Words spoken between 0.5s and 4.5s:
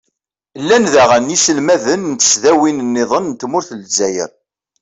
llan daɣen yiselmaden n tesdawin-nniḍen n tmurt n lezzayer.